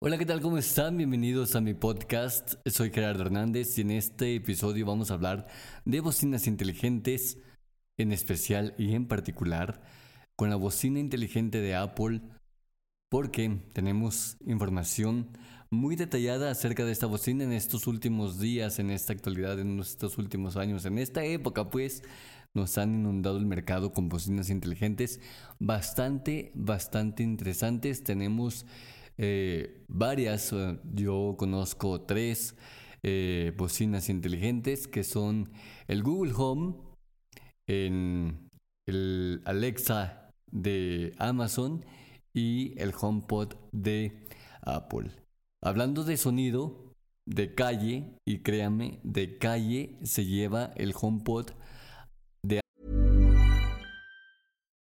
[0.00, 0.40] Hola, ¿qué tal?
[0.40, 0.96] ¿Cómo están?
[0.96, 2.54] Bienvenidos a mi podcast.
[2.66, 5.48] Soy Gerardo Hernández y en este episodio vamos a hablar
[5.84, 7.38] de bocinas inteligentes,
[7.96, 9.82] en especial y en particular
[10.36, 12.20] con la bocina inteligente de Apple,
[13.08, 15.36] porque tenemos información
[15.68, 20.16] muy detallada acerca de esta bocina en estos últimos días, en esta actualidad, en estos
[20.16, 22.04] últimos años, en esta época, pues
[22.54, 25.20] nos han inundado el mercado con bocinas inteligentes
[25.58, 28.04] bastante, bastante interesantes.
[28.04, 28.64] Tenemos
[29.18, 32.56] eh, varias, eh, yo conozco tres
[33.02, 35.50] eh, bocinas inteligentes que son
[35.88, 36.76] el Google Home,
[37.66, 41.84] el Alexa de Amazon
[42.32, 44.26] y el HomePod de
[44.62, 45.10] Apple.
[45.62, 46.94] Hablando de sonido,
[47.26, 51.50] de calle, y créanme, de calle se lleva el HomePod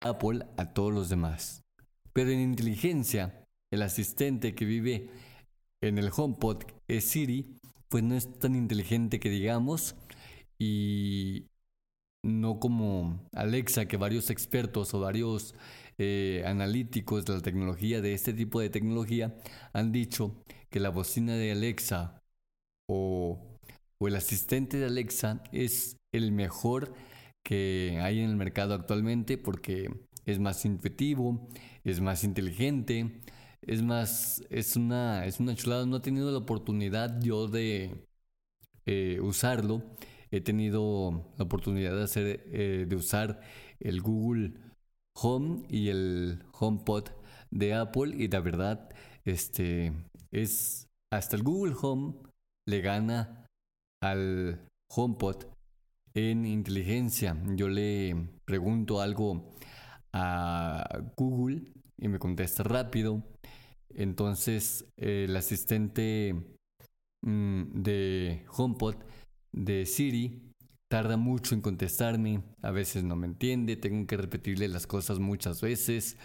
[0.00, 1.62] Apple a todos los demás.
[2.12, 5.10] Pero en inteligencia, el asistente que vive
[5.82, 9.96] en el HomePod es Siri, pues no es tan inteligente que digamos
[10.58, 11.46] y
[12.22, 15.54] no como Alexa, que varios expertos o varios
[15.98, 19.34] eh, analíticos de la tecnología, de este tipo de tecnología,
[19.72, 22.22] han dicho que la bocina de Alexa
[22.88, 23.38] o,
[23.98, 26.92] o el asistente de Alexa es el mejor
[27.44, 29.88] que hay en el mercado actualmente porque
[30.26, 31.48] es más intuitivo,
[31.84, 33.20] es más inteligente,
[33.62, 35.86] es más, es una, es una chulada.
[35.86, 38.06] No he tenido la oportunidad yo de
[38.86, 39.82] eh, usarlo.
[40.30, 43.40] He tenido la oportunidad de hacer, eh, de usar
[43.80, 44.54] el Google
[45.16, 47.08] Home y el HomePod
[47.50, 48.90] de Apple y la verdad,
[49.24, 49.92] este,
[50.30, 52.14] es hasta el Google Home
[52.66, 53.46] le gana
[54.02, 55.46] al HomePod
[56.14, 57.36] en inteligencia.
[57.56, 59.50] Yo le pregunto algo
[60.12, 63.22] a Google y me contesta rápido.
[63.90, 66.34] Entonces el asistente
[67.22, 68.96] mm, de HomePod
[69.52, 70.50] de Siri
[70.88, 75.60] tarda mucho en contestarme, a veces no me entiende, tengo que repetirle las cosas muchas
[75.60, 76.18] veces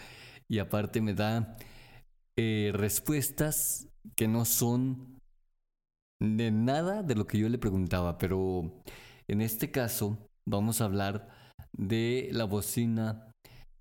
[0.48, 1.56] y aparte me da
[2.36, 5.20] eh, respuestas que no son
[6.20, 8.82] de nada de lo que yo le preguntaba, pero
[9.28, 11.28] en este caso vamos a hablar
[11.72, 13.32] de la bocina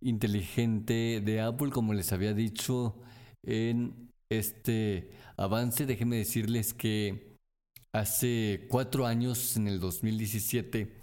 [0.02, 3.02] inteligente de Apple, como les había dicho
[3.44, 5.86] en este avance.
[5.86, 7.38] Déjenme decirles que
[7.94, 11.02] hace cuatro años, en el 2017,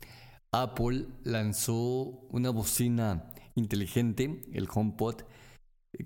[0.52, 5.22] Apple lanzó una bocina inteligente, el HomePod,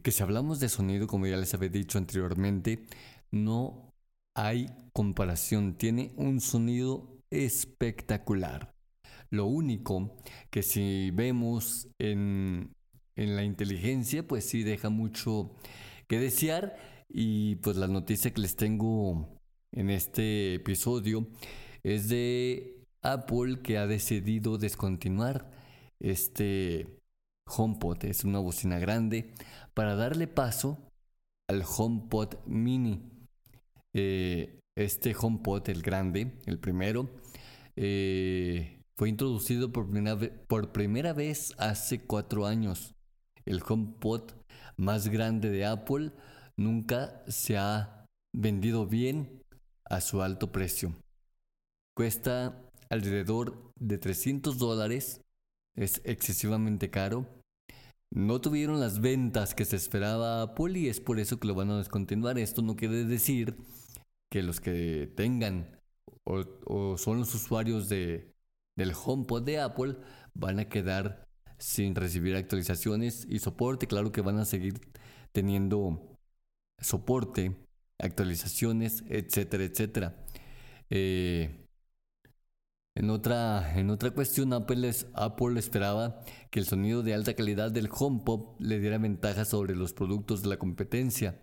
[0.03, 2.87] que si hablamos de sonido, como ya les había dicho anteriormente,
[3.31, 3.93] no
[4.35, 5.77] hay comparación.
[5.77, 8.73] Tiene un sonido espectacular.
[9.31, 10.17] Lo único
[10.51, 12.73] que si vemos en,
[13.17, 15.57] en la inteligencia, pues sí deja mucho
[16.09, 16.77] que desear.
[17.09, 19.41] Y pues la noticia que les tengo
[19.73, 21.29] en este episodio
[21.83, 25.51] es de Apple que ha decidido descontinuar
[26.01, 26.99] este
[27.47, 28.05] HomePod.
[28.05, 29.33] Es una bocina grande
[29.75, 30.79] para darle paso
[31.49, 33.03] al HomePod mini.
[33.95, 37.11] Eh, este HomePod, el grande, el primero,
[37.77, 42.95] eh, fue introducido por primera, por primera vez hace cuatro años.
[43.45, 44.33] El HomePod
[44.77, 46.13] más grande de Apple
[46.57, 49.43] nunca se ha vendido bien
[49.85, 50.95] a su alto precio.
[51.95, 55.23] Cuesta alrededor de 300 dólares,
[55.77, 57.27] es excesivamente caro.
[58.11, 61.71] No tuvieron las ventas que se esperaba Apple y es por eso que lo van
[61.71, 62.39] a descontinuar.
[62.39, 63.57] Esto no quiere decir
[64.31, 65.81] que los que tengan
[66.25, 68.35] o, son los usuarios de,
[68.77, 69.97] del HomePod de Apple
[70.35, 71.29] van a quedar
[71.59, 73.87] sin recibir actualizaciones y soporte.
[73.87, 74.81] Claro que van a seguir
[75.33, 76.19] teniendo
[76.79, 77.57] soporte,
[77.99, 80.17] actualizaciones, etcétera, etcétera.
[80.91, 81.67] Eh,
[82.95, 86.21] en otra, en otra cuestión, Apple, Apple esperaba
[86.51, 90.49] que el sonido de alta calidad del HomePod le diera ventaja sobre los productos de
[90.49, 91.43] la competencia,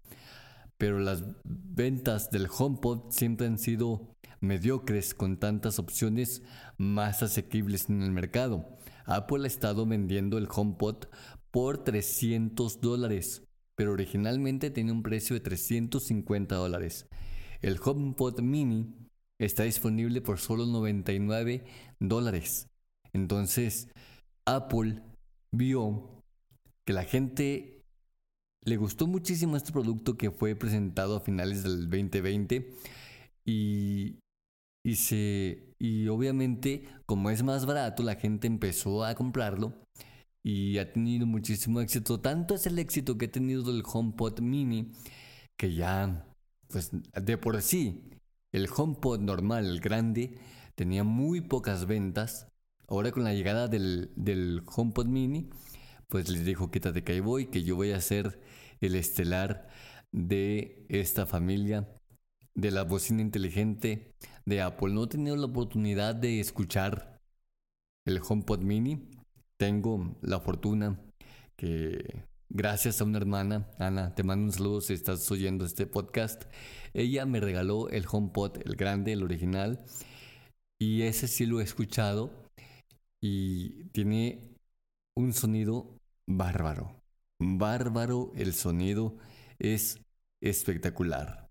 [0.84, 6.44] pero las ventas del HomePod siempre han sido mediocres con tantas opciones
[6.78, 8.68] más asequibles en el mercado.
[9.06, 11.06] Apple ha estado vendiendo el HomePod
[11.52, 13.46] por 300 dólares,
[13.76, 17.08] pero originalmente tenía un precio de 350 dólares.
[17.62, 18.94] El HomePod Mini
[19.40, 21.64] está disponible por solo 99
[22.02, 22.68] dólares.
[23.14, 23.88] Entonces,
[24.44, 25.02] Apple
[25.50, 26.22] vio
[26.84, 27.73] que la gente
[28.66, 32.70] le gustó muchísimo este producto que fue presentado a finales del 2020
[33.46, 34.16] y,
[34.86, 39.74] y, se, y obviamente como es más barato la gente empezó a comprarlo
[40.44, 42.20] y ha tenido muchísimo éxito.
[42.20, 44.92] Tanto es el éxito que ha tenido el HomePod mini
[45.58, 46.26] que ya,
[46.68, 48.10] pues de por sí,
[48.52, 50.38] el HomePod normal, grande,
[50.76, 52.48] tenía muy pocas ventas.
[52.88, 55.50] Ahora con la llegada del, del HomePod mini,
[56.14, 58.40] pues les dijo quítate que ahí voy, que yo voy a ser
[58.82, 59.68] el estelar
[60.12, 61.90] de esta familia,
[62.54, 64.14] de la bocina inteligente
[64.46, 64.94] de Apple.
[64.94, 67.20] No he tenido la oportunidad de escuchar
[68.06, 69.10] el HomePod mini.
[69.58, 71.02] Tengo la fortuna
[71.56, 76.44] que Gracias a una hermana, Ana, te mando un saludo si estás oyendo este podcast.
[76.94, 79.84] Ella me regaló el HomePod, el grande, el original,
[80.78, 82.30] y ese sí lo he escuchado
[83.20, 84.54] y tiene
[85.16, 85.98] un sonido
[86.28, 87.00] bárbaro.
[87.40, 89.18] Bárbaro, el sonido
[89.60, 90.00] es
[90.42, 91.50] espectacular.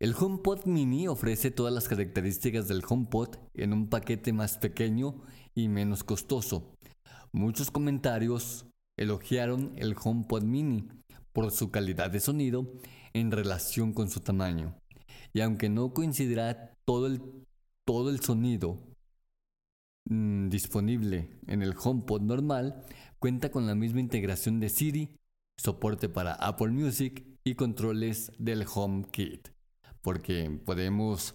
[0.00, 5.22] El HomePod mini ofrece todas las características del HomePod en un paquete más pequeño
[5.54, 6.74] y menos costoso.
[7.32, 8.66] Muchos comentarios
[8.98, 10.88] elogiaron el HomePod mini
[11.32, 12.72] por su calidad de sonido
[13.12, 14.76] en relación con su tamaño.
[15.32, 17.22] Y aunque no coincidirá todo el,
[17.84, 18.93] todo el sonido
[20.06, 22.84] mm, disponible en el HomePod normal,
[23.18, 25.16] cuenta con la misma integración de Siri,
[25.56, 29.48] soporte para Apple Music y controles del HomeKit.
[30.02, 31.34] Porque podemos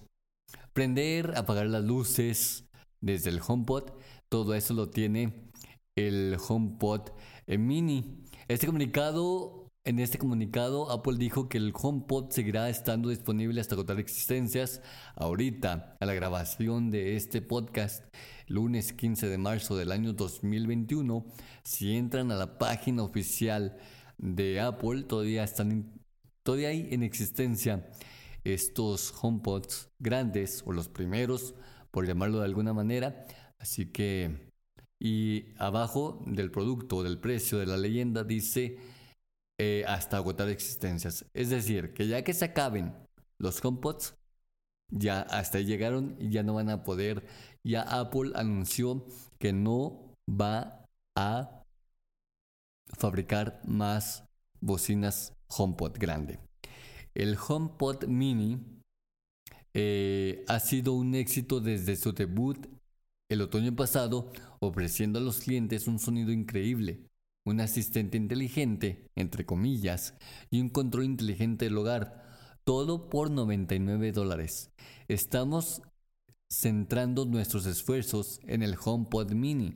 [0.73, 2.65] prender, apagar las luces
[3.01, 3.91] desde el HomePod.
[4.29, 5.49] Todo eso lo tiene
[5.95, 7.09] el HomePod
[7.47, 8.23] Mini.
[8.47, 9.58] Este comunicado,
[9.89, 14.83] en este comunicado, Apple dijo que el HomePod seguirá estando disponible hasta agotar existencias.
[15.15, 18.03] Ahorita, a la grabación de este podcast,
[18.45, 21.25] lunes 15 de marzo del año 2021,
[21.63, 23.77] si entran a la página oficial
[24.19, 25.91] de Apple, todavía están,
[26.43, 27.89] todavía hay en existencia
[28.43, 31.55] estos HomePods grandes o los primeros,
[31.89, 33.25] por llamarlo de alguna manera.
[33.57, 34.51] Así que
[34.99, 38.77] y abajo del producto, del precio, de la leyenda, dice
[39.59, 41.25] eh, hasta agotar existencias.
[41.33, 42.95] Es decir, que ya que se acaben
[43.37, 44.15] los HomePods,
[44.89, 47.27] ya hasta llegaron y ya no van a poder.
[47.63, 49.05] Ya Apple anunció
[49.37, 50.85] que no va
[51.15, 51.65] a
[52.97, 54.23] fabricar más
[54.61, 56.39] bocinas HomePod grande.
[57.13, 58.81] El HomePod mini
[59.73, 62.65] eh, ha sido un éxito desde su debut
[63.29, 67.08] el otoño pasado, ofreciendo a los clientes un sonido increíble,
[67.49, 70.13] un asistente inteligente, entre comillas,
[70.49, 72.23] y un control inteligente del hogar,
[72.63, 74.71] todo por 99 dólares.
[75.07, 75.81] Estamos
[76.51, 79.75] centrando nuestros esfuerzos en el HomePod mini.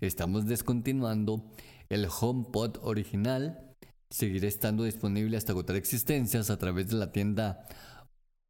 [0.00, 1.50] Estamos descontinuando
[1.88, 3.74] el HomePod original.
[4.10, 7.66] Seguirá estando disponible hasta agotar existencias a través de la tienda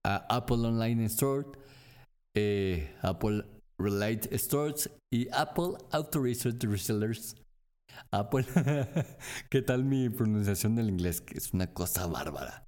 [0.05, 1.47] Apple Online Store,
[2.37, 3.45] eh, Apple
[3.79, 7.35] Relate Stores y Apple Authorized Resellers.
[8.11, 8.47] Apple,
[9.51, 11.21] ¿qué tal mi pronunciación del inglés?
[11.21, 12.67] Que es una cosa bárbara.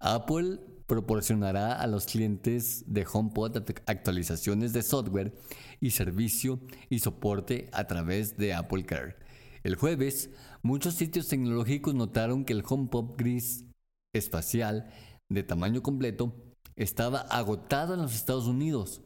[0.00, 5.34] Apple proporcionará a los clientes de HomePod actualizaciones de software
[5.80, 6.60] y servicio
[6.90, 9.16] y soporte a través de Apple Care.
[9.62, 10.30] El jueves,
[10.62, 13.64] muchos sitios tecnológicos notaron que el HomePod gris
[14.12, 14.90] espacial
[15.28, 16.34] de tamaño completo
[16.76, 19.02] estaba agotado en los Estados Unidos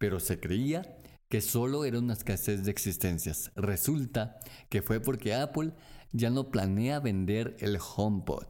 [0.00, 0.96] pero se creía
[1.30, 3.52] que solo era una escasez de existencias.
[3.54, 5.72] Resulta que fue porque Apple
[6.12, 8.46] ya no planea vender el HomePod.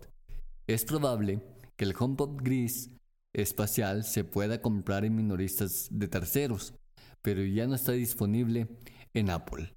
[0.66, 1.42] Es probable
[1.76, 2.90] que el HomePod gris
[3.34, 6.74] espacial se pueda comprar en minoristas de terceros,
[7.20, 8.66] pero ya no está disponible
[9.12, 9.76] en Apple.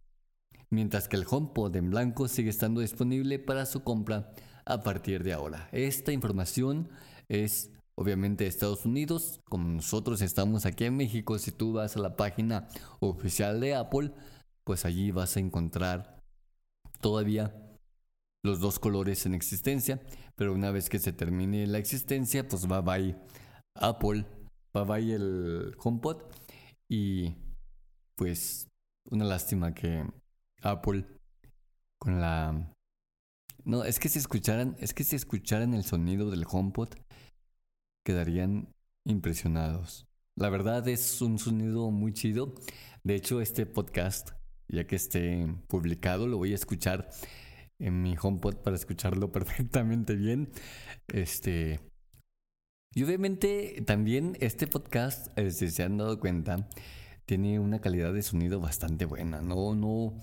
[0.69, 4.31] Mientras que el HomePod en blanco sigue estando disponible para su compra
[4.65, 5.67] a partir de ahora.
[5.73, 6.89] Esta información
[7.27, 12.15] es obviamente Estados Unidos, como nosotros estamos aquí en México, si tú vas a la
[12.15, 12.67] página
[12.99, 14.11] oficial de Apple,
[14.63, 16.19] pues allí vas a encontrar
[17.01, 17.53] todavía
[18.43, 20.01] los dos colores en existencia,
[20.35, 23.15] pero una vez que se termine la existencia, pues va bye
[23.75, 24.25] Apple,
[24.75, 26.23] va bye el HomePod.
[26.89, 27.35] Y
[28.15, 28.67] pues
[29.09, 30.05] una lástima que
[30.61, 31.05] Apple
[31.99, 32.73] con la
[33.65, 36.89] no, es que si escucharan, es que si escucharan el sonido del HomePod
[38.03, 38.73] quedarían
[39.05, 40.07] impresionados.
[40.35, 42.53] La verdad es un sonido muy chido.
[43.03, 44.31] De hecho, este podcast,
[44.67, 47.09] ya que esté publicado, lo voy a escuchar
[47.79, 50.49] en mi HomePod para escucharlo perfectamente bien.
[51.07, 51.79] Este
[52.95, 56.69] y obviamente también este podcast, eh, si se han dado cuenta,
[57.25, 59.41] tiene una calidad de sonido bastante buena.
[59.41, 60.19] No, no,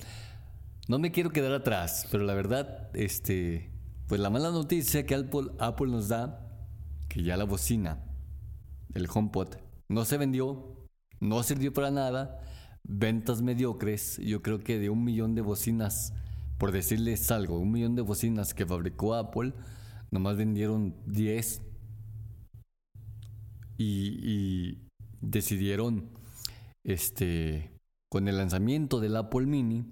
[0.87, 3.73] no me quiero quedar atrás, pero la verdad, este,
[4.07, 6.50] pues la mala noticia que Apple, Apple nos da,
[7.11, 7.99] que ya la bocina,
[8.95, 9.57] el HomePod,
[9.89, 10.87] no se vendió,
[11.19, 12.41] no sirvió para nada,
[12.85, 16.15] ventas mediocres, yo creo que de un millón de bocinas,
[16.57, 19.53] por decirles algo, un millón de bocinas que fabricó Apple,
[20.13, 21.63] nomás vendieron 10
[23.77, 24.79] y, y
[25.21, 26.11] decidieron,
[26.85, 27.73] este,
[28.09, 29.85] con el lanzamiento del Apple Mini,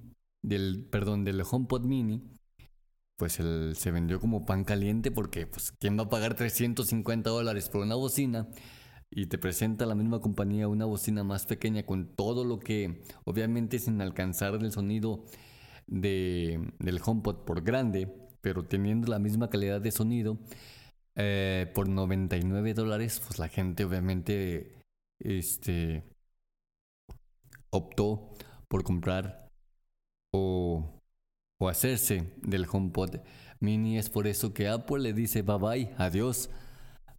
[0.45, 2.38] del, perdón, del HomePod Mini,
[3.19, 7.83] pues se vendió como pan caliente porque, pues, ¿quién va a pagar 350 dólares por
[7.83, 8.49] una bocina?
[9.11, 13.81] Y te presenta la misma compañía una bocina más pequeña con todo lo que, obviamente,
[13.81, 15.25] sin alcanzar el sonido
[15.89, 18.09] de, del HomePod por grande,
[18.41, 20.39] pero teniendo la misma calidad de sonido,
[21.17, 24.79] eh, por 99 dólares, pues la gente obviamente
[25.19, 26.05] este,
[27.71, 28.31] optó
[28.69, 29.49] por comprar
[30.33, 30.98] o,
[31.67, 33.17] hacerse del HomePod
[33.61, 33.99] mini.
[33.99, 36.51] Es por eso que Apple le dice bye bye, adiós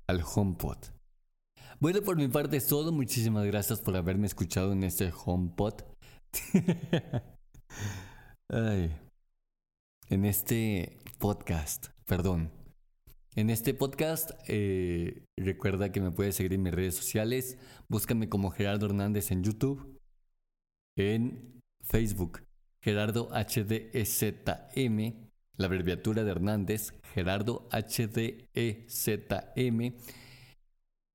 [0.08, 0.78] al HomePod.
[1.80, 2.92] Bueno, por mi parte es todo.
[2.92, 5.82] Muchísimas gracias por haberme escuchado en este HomePod.
[10.10, 12.52] En este podcast, perdón.
[13.36, 17.60] En este podcast, eh, recuerda que me puedes seguir en mis redes sociales.
[17.88, 20.00] Búscame como Gerardo Hernández en YouTube,
[20.98, 22.42] en Facebook,
[22.82, 25.14] Gerardo HDEZM,
[25.58, 28.48] la abreviatura de Hernández, Gerardo HDEZM,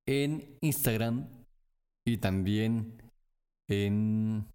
[0.07, 1.29] en Instagram
[2.05, 3.03] y también
[3.69, 4.47] en...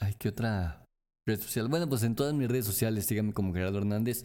[0.00, 0.84] Ay, ¿qué otra
[1.26, 1.68] red social?
[1.68, 4.24] Bueno, pues en todas mis redes sociales síganme como Gerardo Hernández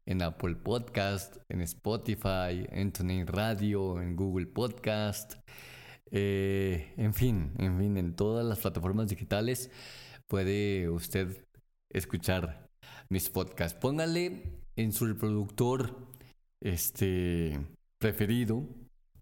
[0.06, 5.36] en Apple Podcast, en Spotify, en TuneIn Radio, en Google Podcast.
[6.12, 9.72] Eh, en fin, en fin, en todas las plataformas digitales
[10.28, 11.46] puede usted
[11.94, 12.70] escuchar
[13.10, 13.78] mis podcasts.
[13.80, 14.44] Póngale
[14.76, 15.96] en su reproductor
[16.62, 17.60] este
[18.00, 18.68] preferido,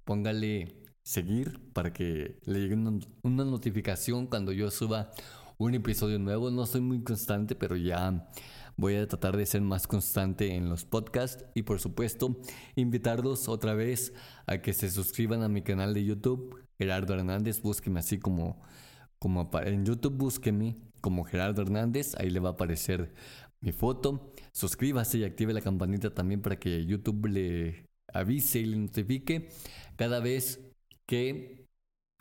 [0.04, 5.12] póngale seguir para que le llegue una, notificación cuando yo suba
[5.58, 6.52] un episodio nuevo.
[6.52, 8.30] No soy muy constante, pero ya
[8.78, 12.40] voy a tratar de ser más constante en los podcasts y por supuesto
[12.76, 14.14] invitarlos otra vez
[14.46, 18.62] a que se suscriban a mi canal de YouTube, Gerardo Hernández, búsqueme así como,
[19.20, 23.14] como en YouTube, búsqueme como Gerardo Hernández, ahí le va a aparecer
[23.62, 24.34] mi foto.
[24.52, 29.50] Suscríbase y active la campanita también para que YouTube le avise y le notifique
[29.96, 30.60] cada vez
[31.06, 31.68] que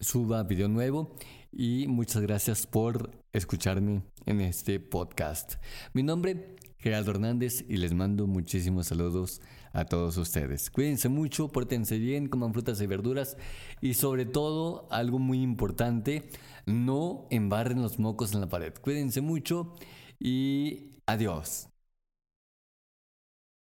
[0.01, 1.17] suba video nuevo.
[1.53, 5.55] Y muchas gracias por escucharme en este podcast.
[5.93, 9.41] Mi nombre, Gerardo Hernández, y les mando muchísimos saludos
[9.73, 10.71] a todos ustedes.
[10.71, 13.37] Cuídense mucho, pórtense bien, coman frutas y verduras
[13.81, 16.29] y sobre todo, algo muy importante,
[16.67, 18.75] no embarren los mocos en la pared.
[18.81, 19.75] Cuídense mucho
[20.21, 21.69] y adiós.